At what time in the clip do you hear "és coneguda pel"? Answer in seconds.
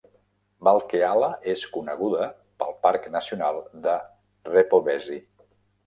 1.53-2.75